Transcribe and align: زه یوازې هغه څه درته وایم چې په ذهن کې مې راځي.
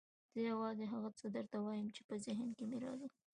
زه 0.33 0.39
یوازې 0.51 0.85
هغه 0.93 1.09
څه 1.19 1.25
درته 1.35 1.57
وایم 1.65 1.87
چې 1.95 2.01
په 2.09 2.15
ذهن 2.25 2.49
کې 2.57 2.65
مې 2.69 2.77
راځي. 2.85 3.09